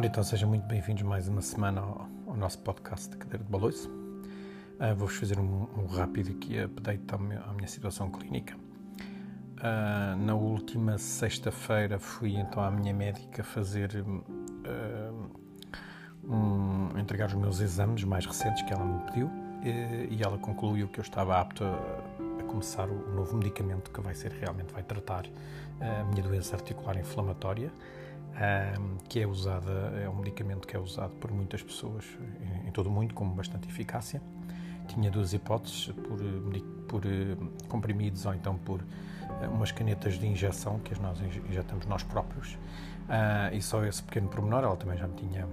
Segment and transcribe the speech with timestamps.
[0.00, 3.50] Ora então, sejam muito bem-vindos mais uma semana ao, ao, nosso podcast da Cadeira de
[3.50, 3.86] Baloiço.
[3.90, 8.56] Uh, Vou-vos fazer um, um, rápido aqui update à minha, à minha situação clínica.
[8.56, 15.30] Uh, na última sexta-feira fui então à minha médica fazer uh,
[16.24, 19.30] um, entregar os meus exames mais recentes que ela me pediu
[19.62, 21.74] e, e ela concluiu que eu estava apto a,
[22.40, 25.26] a, começar o novo medicamento que vai ser realmente vai tratar
[25.78, 27.70] a minha doença articular inflamatória
[29.08, 29.70] que é usada,
[30.02, 32.04] é um medicamento que é usado por muitas pessoas
[32.66, 34.22] em, todo o mundo com bastante eficácia.
[34.88, 36.18] Tinha duas hipóteses, por,
[36.88, 37.36] por eh,
[37.68, 38.80] comprimidos ou então por
[39.40, 42.58] eh, umas canetas de injeção que nós injetamos nós próprios.
[43.08, 45.46] Ah, e só esse pequeno pormenor, ela também já me tinha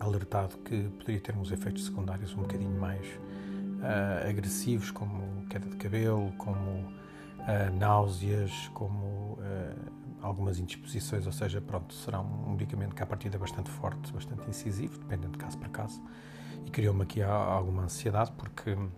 [0.00, 5.76] alertado que poderia ter uns efeitos secundários um bocadinho mais uh, agressivos, como queda de
[5.76, 9.38] cabelo, como uh, náuseas, como
[10.22, 14.48] algumas indisposições, ou seja, pronto, será um medicamento que à partida é bastante forte, bastante
[14.48, 16.02] incisivo, dependendo de caso para caso,
[16.64, 18.90] e criou-me aqui alguma ansiedade, porque uh,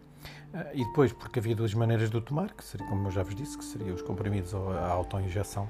[0.73, 3.35] e depois porque havia duas maneiras de o tomar, que seria, como eu já vos
[3.35, 5.69] disse, que seriam os comprimidos ou a autoinjeção.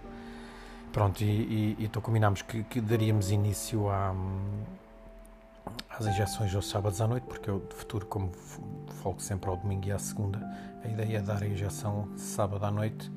[0.93, 4.15] Pronto, e, e, então combinámos que, que, daríamos início à,
[5.89, 8.31] às injeções aos sábados à noite, porque eu de futuro, como
[9.03, 10.39] folgo sempre ao domingo e à segunda,
[10.85, 13.11] a ideia é dar a injeção sábado à noite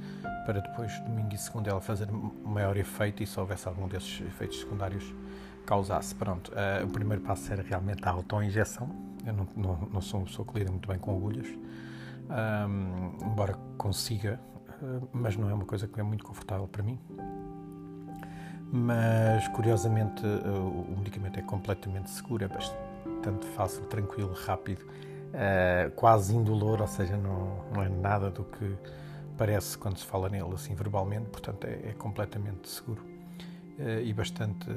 [0.46, 2.08] para depois, domingo e segunda, ela fazer
[2.44, 5.14] maior efeito e se houvesse algum desses efeitos secundários
[5.66, 6.16] causasse.
[6.16, 8.90] Pronto, uh, o primeiro passo era realmente a autoinjeção.
[9.26, 13.54] Eu não, não, não sou uma pessoa que lida muito bem com agulhas, um, embora
[13.78, 14.40] consiga,
[14.82, 17.00] uh, mas não é uma coisa que é muito confortável para mim.
[18.72, 24.86] Mas, curiosamente, uh, o medicamento é completamente seguro, é bastante fácil, tranquilo, rápido,
[25.96, 28.78] quase indolor, ou seja, não, não é nada do que
[29.38, 33.02] parece quando se fala nele assim verbalmente, portanto é, é completamente seguro
[33.80, 34.68] uh, e bastante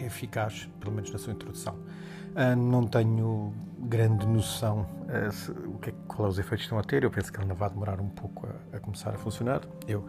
[0.00, 1.74] eficaz, pelo menos na sua introdução.
[1.74, 4.86] Uh, não tenho grande noção
[5.66, 7.44] o que é, qual é os efeitos que estão a ter, eu penso que ele
[7.44, 9.60] ainda vai demorar um pouco a, a começar a funcionar.
[9.86, 10.06] Eu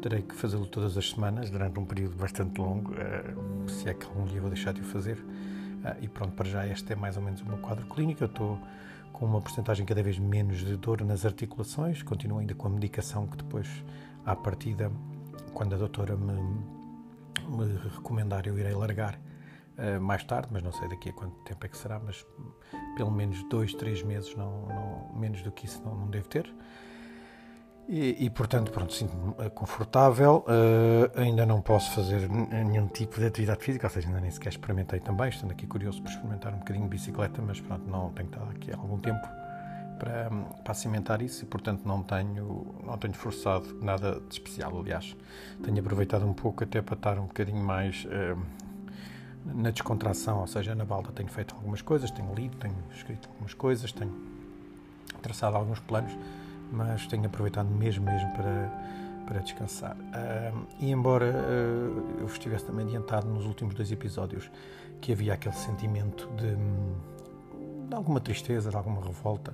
[0.00, 2.92] terei que fazê-lo todas as semanas, durante um período bastante longo,
[3.68, 5.22] se é que algum dia vou deixar de o fazer.
[6.00, 8.22] e pronto, para já este é mais ou menos meu quadro clínico.
[8.22, 8.58] Eu estou
[9.16, 13.26] com uma porcentagem cada vez menos de dor nas articulações, continuo ainda com a medicação
[13.26, 13.66] que depois,
[14.26, 14.92] à partida,
[15.54, 16.34] quando a doutora me,
[17.48, 19.18] me recomendar, eu irei largar
[19.78, 22.26] uh, mais tarde, mas não sei daqui a quanto tempo é que será, mas
[22.94, 26.52] pelo menos dois, três meses, não, não menos do que isso não, não devo ter.
[27.88, 30.44] E, e, portanto, pronto, sinto-me eh, confortável.
[30.48, 34.48] Uh, ainda não posso fazer nenhum tipo de atividade física, ou seja, ainda nem sequer
[34.48, 35.28] experimentei também.
[35.28, 38.72] Estando aqui curioso por experimentar um bocadinho de bicicleta, mas pronto, não tenho estado aqui
[38.72, 39.24] há algum tempo
[40.00, 40.30] para,
[40.64, 44.76] para cimentar isso e, portanto, não tenho, não tenho forçado nada de especial.
[44.80, 45.16] Aliás,
[45.62, 48.42] tenho aproveitado um pouco até para estar um bocadinho mais uh,
[49.44, 53.54] na descontração, ou seja, na balda tenho feito algumas coisas, tenho lido, tenho escrito algumas
[53.54, 54.12] coisas, tenho
[55.22, 56.12] traçado alguns planos
[56.72, 58.70] mas tenho aproveitado mesmo, mesmo para,
[59.26, 59.96] para descansar.
[59.96, 64.50] Uh, e embora uh, eu estivesse também adiantado nos últimos dois episódios
[65.00, 66.56] que havia aquele sentimento de,
[67.88, 69.52] de alguma tristeza, de alguma revolta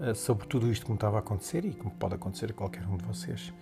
[0.00, 2.86] uh, sobre tudo isto que me estava a acontecer e que pode acontecer a qualquer
[2.86, 3.52] um de vocês,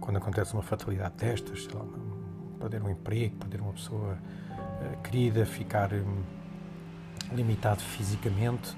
[0.00, 1.84] quando acontece uma fatalidade destas, sei lá,
[2.58, 4.18] perder um emprego, perder uma pessoa
[5.04, 6.22] querida, ficar um,
[7.32, 8.76] limitado fisicamente,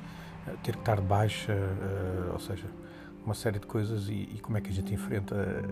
[0.63, 1.57] ter que estar de baixa,
[2.33, 2.67] ou seja,
[3.25, 5.65] uma série de coisas e, e, como é que a gente enfrenta,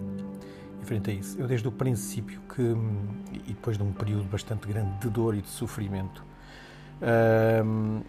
[0.80, 1.38] enfrenta isso.
[1.38, 2.62] Eu desde o princípio que,
[3.32, 6.24] e depois de um período bastante grande de dor e de sofrimento,
[7.64, 8.02] hum,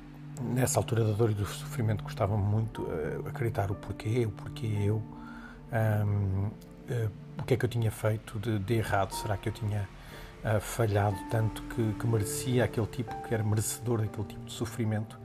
[0.54, 4.68] nessa altura da dor e do sofrimento gostava muito uh, acreditar o porquê, o porquê
[4.86, 6.52] eu, uh,
[7.38, 9.88] o que é que eu tinha feito de, de errado, será que eu tinha
[10.44, 15.18] uh, falhado tanto que, que, merecia aquele tipo, que era merecedor daquele tipo de sofrimento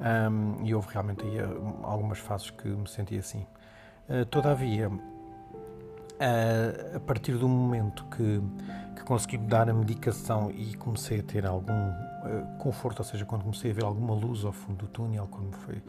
[0.00, 1.38] um, e houve realmente aí
[1.82, 3.46] algumas fases que me senti assim.
[4.08, 5.00] Uh, todavia, uh,
[6.96, 8.40] a partir do momento que,
[8.96, 13.42] que consegui dar a medicação e comecei a ter algum uh, conforto, ou seja, quando
[13.42, 15.82] comecei a ver alguma luz ao fundo do túnel, quando me foi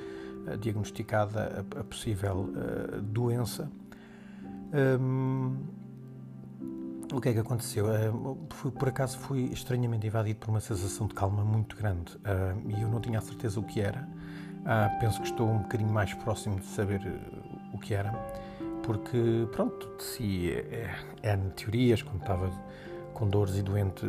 [0.59, 2.49] diagnosticada a, a possível
[3.01, 3.67] doença,
[4.99, 5.57] um,
[7.15, 7.85] o que é que aconteceu?
[7.85, 12.69] Uh, fui, por acaso fui estranhamente invadido por uma sensação de calma muito grande uh,
[12.69, 14.05] e eu não tinha a certeza o que era.
[14.61, 17.01] Uh, penso que estou um bocadinho mais próximo de saber
[17.71, 18.11] o que era,
[18.83, 22.51] porque, pronto, de si é, é, teorias, quando estava
[23.13, 24.05] com dores e doente,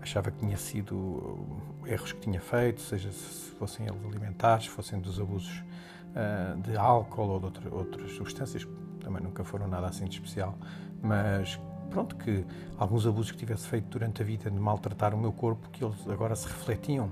[0.00, 1.38] achava que tinha sido
[1.84, 5.62] erros que tinha feito, seja se fossem eles alimentares, fossem dos abusos
[6.64, 8.66] de álcool ou de outra, outras substâncias,
[9.00, 10.56] também nunca foram nada assim de especial,
[11.02, 12.44] mas pronto, que
[12.78, 16.08] alguns abusos que tivesse feito durante a vida de maltratar o meu corpo, que eles
[16.08, 17.10] agora se refletiam.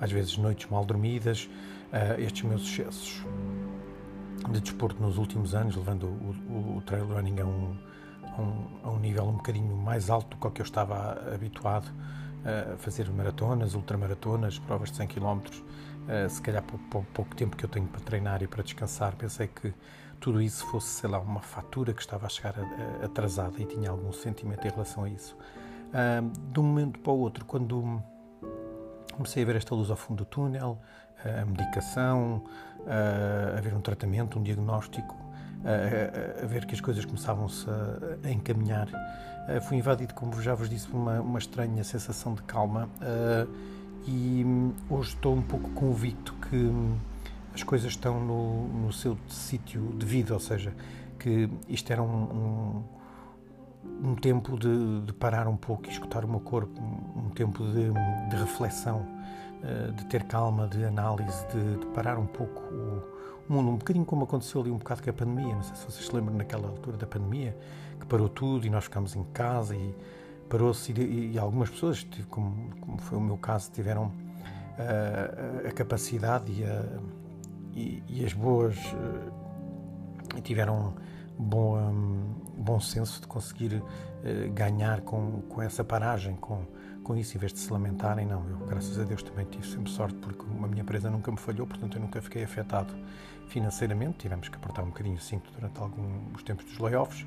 [0.00, 1.48] Às vezes noites mal dormidas,
[1.92, 3.24] uh, estes meus excessos
[4.50, 7.76] de desporto nos últimos anos, levando o, o, o trail running a um,
[8.36, 11.88] a um, a um, nível um bocadinho mais alto do que eu estava habituado
[12.44, 17.64] a fazer maratonas, ultramaratonas, provas de 100 km, uh, se calhar por, pouco tempo que
[17.64, 19.72] eu tenho para treinar e para descansar, pensei que
[20.24, 22.54] tudo isso fosse, sei lá, uma fatura que estava a chegar
[23.04, 25.36] atrasada e tinha algum sentimento em relação a isso.
[26.50, 28.02] De um momento para o outro, quando
[29.12, 30.80] comecei a ver esta luz ao fundo do túnel,
[31.22, 32.42] a medicação,
[32.86, 35.14] a ver um tratamento, um diagnóstico,
[36.42, 37.66] a, ver que as coisas começavam-se
[38.24, 38.88] a, encaminhar,
[39.68, 42.88] fui invadido, como já vos disse, por uma, uma estranha sensação de calma
[44.06, 44.42] e
[44.88, 46.72] hoje estou um pouco convicto que
[47.54, 50.74] as coisas estão no, no seu sítio devido, ou seja,
[51.18, 52.84] que isto era um,
[54.02, 57.30] um, um tempo de, de, parar um pouco e escutar o meu corpo, um, um
[57.30, 57.90] tempo de,
[58.28, 59.06] de reflexão,
[59.62, 63.02] uh, de ter calma, de análise, de, de parar um pouco o,
[63.48, 66.06] mundo, um bocadinho como aconteceu ali um bocado com a pandemia, não sei se vocês
[66.06, 67.56] se lembram naquela altura da pandemia,
[68.00, 69.94] que parou tudo e nós ficámos em casa e
[70.48, 76.52] parou-se e, e, algumas pessoas, como, como, foi o meu caso, tiveram uh, a capacidade
[76.52, 76.84] e, a,
[77.74, 80.94] e, as boas uh, tiveram
[81.38, 86.64] bom, um, bom senso de conseguir uh, ganhar com, com essa paragem, com,
[87.02, 89.90] com isso, em vez de se lamentarem, não, eu graças a Deus também tive sempre
[89.90, 92.94] sorte porque a minha empresa nunca me falhou, portanto eu nunca fiquei afetado
[93.48, 97.26] financeiramente, tivemos que apertar um bocadinho o cinto durante alguns tempos dos layoffs,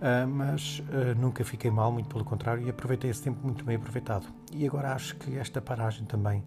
[0.00, 3.76] Uh, mas uh, nunca fiquei mal, muito pelo contrário, e aproveitei esse tempo muito bem
[3.76, 4.26] aproveitado.
[4.50, 6.42] E agora acho que esta paragem também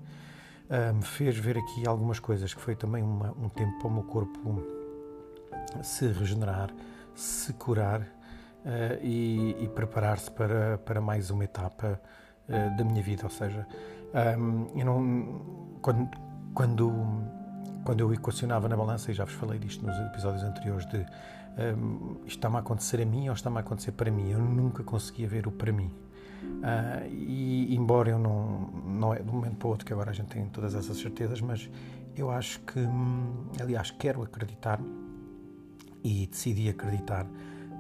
[0.74, 3.92] uh, me fez ver aqui algumas coisas, que foi também uma, um tempo para o
[3.92, 4.64] meu corpo
[5.82, 6.70] se regenerar,
[7.16, 8.08] se curar
[9.02, 12.00] e, e preparar-se para, para mais uma etapa
[12.78, 13.24] da minha vida.
[13.24, 13.66] Ou seja,
[14.38, 16.10] um, eu não, quando,
[16.54, 16.92] quando,
[17.84, 21.06] quando eu equacionava na balança, e já vos falei disto nos episódios anteriores, de
[21.78, 24.30] um, está-me a acontecer a mim ou está-me a acontecer para mim.
[24.30, 25.92] Eu nunca conseguia ver o para mim.
[26.64, 30.12] Uh, e embora eu não, não é de um momento para o outro que agora
[30.12, 31.70] a gente tem todas essas certezas, mas
[32.16, 34.80] eu acho que, hum, aliás, quero acreditar
[36.04, 37.26] e decidi acreditar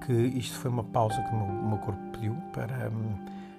[0.06, 3.16] que isto foi uma pausa que o meu, o meu corpo pediu para, hum,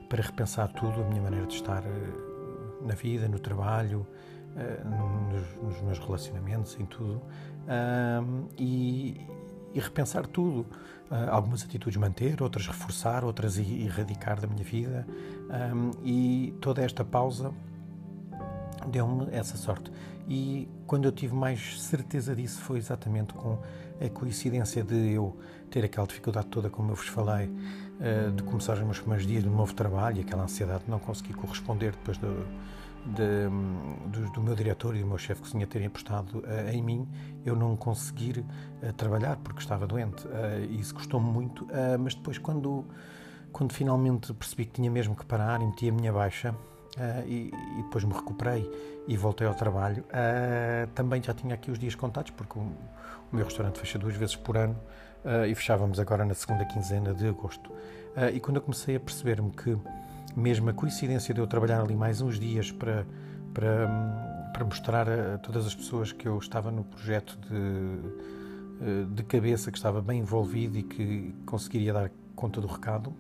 [0.09, 4.07] para repensar tudo, a minha maneira de estar eh, na vida, no trabalho,
[4.55, 7.23] uh, nos, nos, meus relacionamentos, em tudo.
[7.65, 9.21] Uh, e,
[9.75, 10.67] e repensar tudo.
[11.11, 15.07] Uh, algumas atitudes manter, outras reforçar, outras erradicar da minha vida.
[15.75, 17.53] Um, e toda esta pausa
[18.87, 19.93] deu-me essa sorte.
[20.27, 23.59] E quando eu tive mais certeza disso foi exatamente com
[24.01, 25.37] a coincidência de eu
[25.71, 29.43] ter aquela dificuldade toda, como eu vos falei, uh, de começar os meus primeiros dias
[29.43, 32.45] de novo trabalho e aquela ansiedade de não conseguir corresponder depois do de,
[33.05, 37.09] do, do, meu diretor e do meu chefe de cozinha terem apostado uh, em mim,
[37.45, 40.27] eu não conseguir uh, trabalhar porque estava doente.
[40.27, 41.67] Uh, isso custou-me muito,
[42.01, 42.85] mas depois, quando,
[43.53, 46.55] quando finalmente percebi que tinha mesmo que parar e meti a minha baixa
[47.27, 48.71] e, e, depois me recuperei
[49.09, 50.05] e voltei ao trabalho,
[50.95, 54.37] também já tinha aqui os dias contados, porque o, o meu restaurante fecha duas vezes
[54.37, 54.77] por ano
[55.49, 57.71] e fechávamos agora na segunda quinzena de agosto.
[58.33, 59.77] e quando eu comecei a perceber-me que
[60.37, 63.07] mesmo a coincidência de eu trabalhar ali mais uns dias para,
[63.53, 67.55] para, para mostrar a todas as pessoas que eu estava no projeto de,
[68.81, 73.15] eh, de cabeça, que estava bem envolvido e que conseguiria dar conta do recado.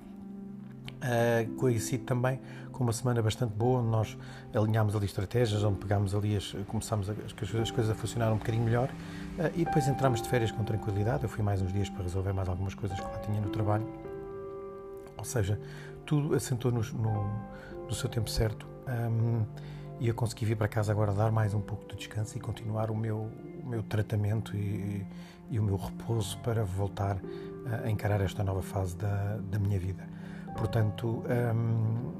[1.05, 2.41] Uh, coincide também
[2.73, 4.19] com uma semana bastante boa, onde nós
[4.55, 8.65] alinhámos ali estratégias, onde pegámos ali, as, começámos as, as coisas a funcionar um bocadinho
[8.65, 11.23] melhor uh, e depois entramos de férias com tranquilidade.
[11.23, 13.87] Eu fui mais uns dias para resolver mais algumas coisas que lá tinha no trabalho.
[15.17, 15.61] Ou seja,
[16.05, 17.31] tudo assentou no, no,
[17.87, 19.45] no seu tempo certo um,
[20.01, 22.91] e eu consegui vir para casa agora dar mais um pouco de descanso e continuar
[22.91, 23.31] o meu,
[23.63, 25.07] o meu tratamento e,
[25.51, 27.19] e o meu repouso para voltar
[27.85, 30.07] a encarar esta nova fase da, da minha vida.
[30.57, 31.23] Portanto,
[31.55, 32.13] um,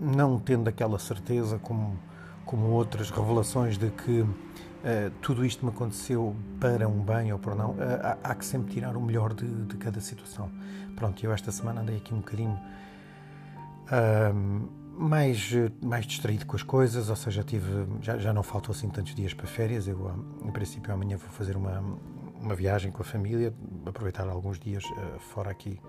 [0.00, 1.98] não tendo aquela certeza como,
[2.44, 4.24] como outras revelações de que
[4.80, 8.42] Uh, tudo isto me aconteceu para um bem ou para não, uh, há, há, que
[8.42, 10.50] sempre tirar o melhor de, de, cada situação.
[10.96, 12.58] Pronto, eu esta semana andei aqui um bocadinho
[14.96, 15.50] mais,
[15.82, 19.32] mais distraído com as coisas, ou seja, tive, já, já não faltam assim tantos dias
[19.32, 19.88] para férias.
[19.88, 20.10] Eu,
[20.44, 21.82] em princípio, amanhã vou fazer uma,
[22.40, 23.52] uma viagem com a família,
[23.86, 25.80] aproveitar alguns dias uh, fora aqui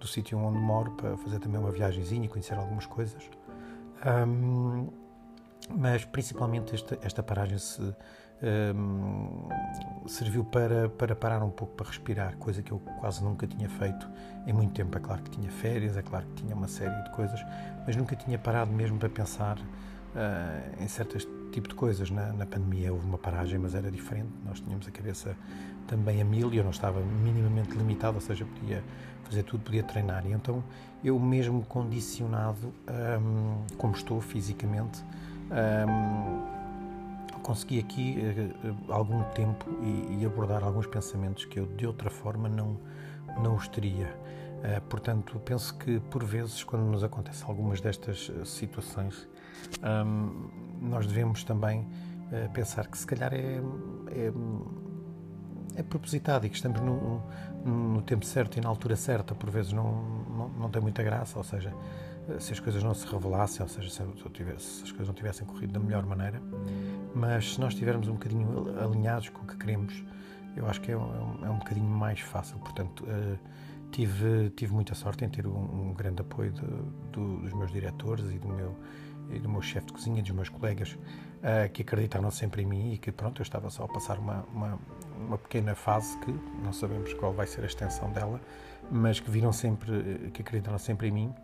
[0.00, 3.22] do sítio onde moro para fazer também uma viagemzinha e conhecer algumas coisas.
[4.06, 4.88] Um,
[5.68, 7.94] mas principalmente esta, esta paragem se,
[8.42, 9.48] um,
[10.06, 14.08] serviu para, para parar um pouco, para respirar, coisa que eu quase nunca tinha feito
[14.46, 14.96] em muito tempo.
[14.96, 17.40] É claro que tinha férias, é claro que tinha uma série de coisas,
[17.86, 22.10] mas nunca tinha parado mesmo para pensar uh, em certos tipo de coisas.
[22.10, 24.30] Na, na pandemia houve uma paragem, mas era diferente.
[24.44, 25.36] Nós tínhamos a cabeça
[25.86, 28.82] também a mil e eu não estava minimamente limitado, ou seja, podia
[29.24, 30.26] fazer tudo, podia treinar.
[30.26, 30.62] E então
[31.02, 35.04] eu mesmo condicionado, um, como estou fisicamente,
[35.50, 36.59] um,
[37.50, 38.16] consegui aqui
[38.62, 39.66] uh, algum tempo
[40.20, 42.78] e, abordar alguns pensamentos que eu de outra forma não,
[43.42, 44.06] não os teria.
[44.06, 49.28] Uh, portanto, penso que por vezes, quando nos acontecem algumas destas eh, situações,
[49.82, 50.48] um,
[50.80, 51.88] nós devemos também
[52.54, 53.60] pensar que se calhar é,
[54.12, 54.32] é,
[55.74, 57.20] é, propositado e que estamos no,
[57.64, 59.34] no, tempo certo e na altura certa.
[59.34, 59.90] Por vezes não,
[60.28, 61.74] não, não tem muita graça, ou seja,
[62.38, 65.72] se as coisas não se revelassem, ou seja, se, se, as coisas não tivessem corrido
[65.72, 66.40] da melhor maneira,
[67.14, 70.04] mas se nós estivermos um bocadinho alinhados com o que queremos,
[70.56, 72.58] eu acho que é um, é um bocadinho mais fácil.
[72.58, 73.38] Portanto, uh,
[73.90, 76.66] tive, tive muita sorte em ter um, um grande apoio de,
[77.12, 78.76] do, dos meus diretores e do meu,
[79.28, 83.10] meu chefe de cozinha, dos meus colegas, uh, que acreditaram sempre em mim e que,
[83.12, 84.78] pronto, eu estava só a passar uma, uma,
[85.16, 88.40] uma pequena fase que não sabemos qual vai ser a extensão dela,
[88.90, 91.34] mas que viram sempre, que acreditaram sempre em mim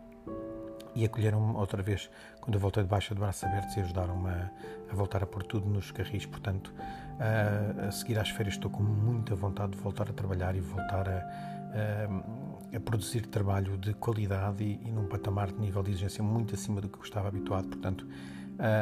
[0.97, 2.09] e acolheram-me outra vez
[2.41, 4.51] quando eu voltei de baixa de braços abertos e ajudaram-me a,
[4.91, 6.25] a, voltar a pôr tudo nos carris.
[6.25, 6.73] Portanto,
[7.19, 11.07] a, a, seguir às férias estou com muita vontade de voltar a trabalhar e voltar
[11.07, 16.55] a, a produzir trabalho de qualidade e, e, num patamar de nível de exigência muito
[16.55, 17.67] acima do que eu estava habituado.
[17.67, 18.07] Portanto,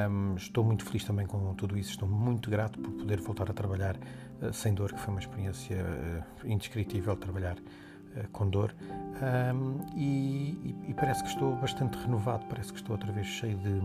[0.10, 1.91] um, estou muito feliz também com tudo isso.
[1.91, 5.77] Estou muito grato por poder voltar a trabalhar uh, sem dor, que foi uma experiência
[5.77, 7.57] uh, indescritível trabalhar
[8.31, 8.74] com dor.
[9.15, 13.79] Um, e, e, parece que estou bastante renovado, parece que estou outra vez cheio de,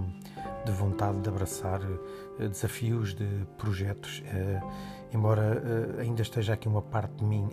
[0.64, 4.68] de vontade de abraçar uh, desafios, de projetos, uh,
[5.14, 7.48] embora uh, ainda esteja aqui uma parte de mim,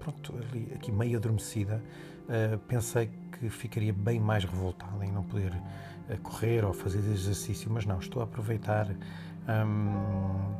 [0.00, 1.80] pronto, ali, aqui meio adormecida,
[2.66, 5.52] pensei que ficaria bem mais revoltado em não poder
[6.22, 8.88] correr ou fazer exercício, mas não, estou a aproveitar
[9.48, 10.54] um,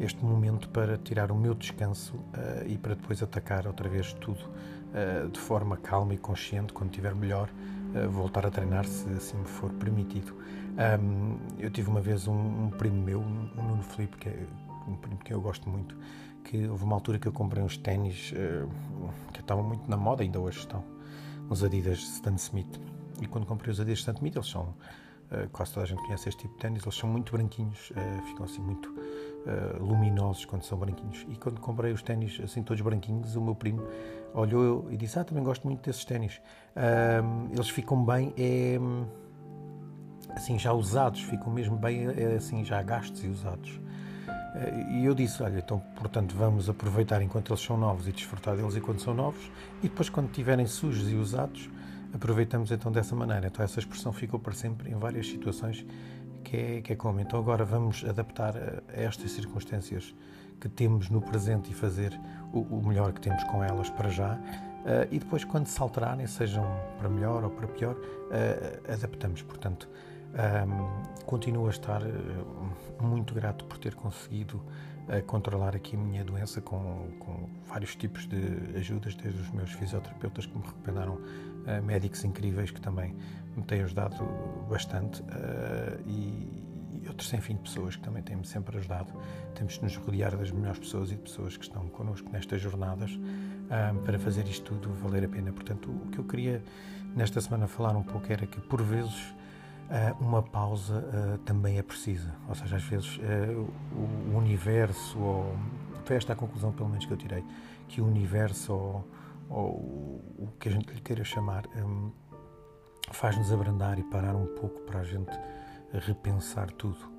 [0.00, 2.14] este momento para tirar o meu descanso
[2.66, 4.81] e para depois atacar outra vez tudo eh,
[5.32, 7.48] de forma calma e consciente, quando estiver melhor,
[7.94, 10.34] eh, voltar a treinar se assim me for permitido.
[11.58, 14.46] eu tive uma vez um, um primo meu, o Nuno Felipe, que é
[14.88, 15.94] um primo que eu gosto muito,
[16.42, 18.68] que houve uma altura que eu comprei uns ténis uh,
[19.32, 20.82] que estavam muito na moda, ainda hoje estão,
[21.50, 22.80] uns Adidas Stan Smith.
[23.20, 24.74] E quando comprei os Adidas Stan Smith, eles são,
[25.52, 27.92] quase toda a gente conhece este tipo de ténis, eles são muito branquinhos,
[28.26, 28.92] ficam assim muito
[29.80, 31.26] luminosos quando são branquinhos.
[31.28, 33.82] E quando comprei os ténis assim todos branquinhos, o meu primo
[34.34, 36.40] olhou e disse: Ah, também gosto muito desses ténis.
[37.50, 38.78] eles ficam bem, é,
[40.30, 43.80] assim, já usados, ficam mesmo bem, é, assim, já gastos e usados.
[44.90, 48.76] E eu disse: Olha, então, portanto, vamos aproveitar enquanto eles são novos e desfrutar deles
[48.76, 51.70] enquanto são novos, e depois, quando estiverem sujos e usados,
[52.12, 53.46] aproveitamos então dessa maneira.
[53.46, 55.84] Então, essa expressão ficou para sempre em várias situações,
[56.52, 57.18] que é, que é como.
[57.18, 60.14] Então, agora vamos adaptar a, estas circunstâncias
[60.60, 62.12] que temos no presente e fazer
[62.52, 64.34] o, o melhor que temos com elas para já.
[64.34, 66.66] Uh, e depois, quando se alterarem, sejam
[66.98, 69.40] para melhor ou para pior, uh, adaptamos.
[69.40, 69.88] Portanto,
[70.34, 72.02] um, continuo a estar
[73.00, 74.62] muito grato por ter conseguido
[75.26, 80.46] controlar aqui a minha doença com, com, vários tipos de ajudas, desde os meus fisioterapeutas
[80.46, 81.18] que me recomendaram
[81.82, 83.14] médicos incríveis que também
[83.56, 84.24] me têm ajudado
[84.68, 85.22] bastante
[86.06, 86.62] e,
[87.02, 89.12] e outros sem fim de pessoas que também têm-me sempre ajudado.
[89.54, 93.10] Temos de nos rodear das melhores pessoas e de pessoas que estão connosco nestas jornadas
[93.12, 95.52] um, para fazer isto tudo valer a pena.
[95.52, 96.62] Portanto, o que eu queria
[97.14, 99.34] nesta semana falar um pouco era que, por vezes, uh,
[100.20, 102.34] uma pausa uh, também é precisa.
[102.48, 103.68] Ou seja, às vezes uh,
[104.32, 105.56] o universo, ou,
[106.04, 107.44] foi esta a conclusão, pelo menos, que eu tirei,
[107.88, 109.08] que o universo, ou,
[109.50, 109.68] ou
[110.38, 112.10] o que a gente lhe queira chamar, um,
[113.10, 115.30] faz-nos abrandar e parar um pouco para a gente
[115.92, 117.12] repensar tudo.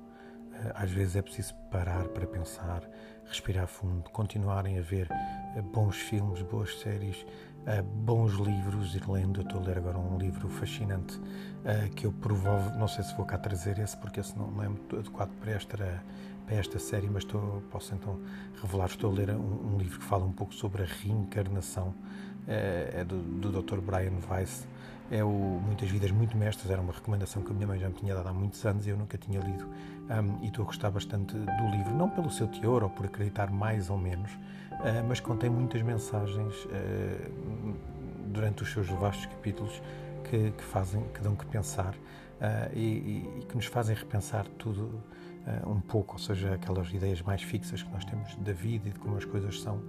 [0.54, 2.88] Eh, às vezes é preciso parar para pensar,
[3.26, 7.26] respirar fundo, continuarem a ver eh, bons filmes, boas séries,
[7.82, 9.40] bons livros, ir lendo.
[9.40, 11.20] Eu estou a ler agora um livro fascinante
[11.96, 14.96] que eu provovo, não sei se vou cá trazer esse, porque esse não é muito
[14.96, 15.76] adequado para esta,
[16.46, 18.20] para esta série, mas estou, posso então
[18.60, 18.86] revelar.
[18.86, 21.94] Estou a ler um, um livro que fala um pouco sobre a reencarnação,
[22.46, 23.80] é do, do Dr.
[23.80, 24.66] Brian Weiss
[25.10, 27.94] é o Muitas Vidas Muito Mestras, era uma recomendação que a minha mãe já me
[27.94, 29.68] tinha dado há muitos anos e eu nunca tinha lido.
[30.04, 33.50] Um, e estou a gostar bastante do livro, não pelo seu teor ou por acreditar
[33.50, 37.74] mais ou menos, uh, mas contém muitas mensagens uh,
[38.26, 39.82] durante os seus vastos capítulos
[40.28, 41.94] que, que fazem, que dão que pensar
[42.74, 45.02] e, e, que nos fazem repensar tudo
[45.66, 48.98] um pouco, ou seja, aquelas ideias mais fixas que nós temos da vida e de
[48.98, 49.82] como as coisas são.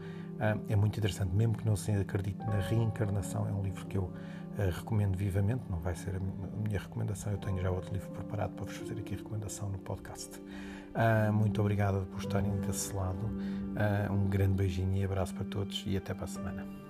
[0.67, 4.12] é muito interessante, mesmo que não se acredite na reencarnação, é um livro que eu
[4.57, 8.65] recomendo vivamente, não vai ser a minha recomendação, eu tenho já outro livro preparado para
[8.65, 10.41] vos fazer aqui recomendação no podcast.
[10.95, 13.25] Uh, muito obrigado por estarem desse lado.
[13.25, 16.85] Uh, um grande beijinho e abraço para todos e até para a semana.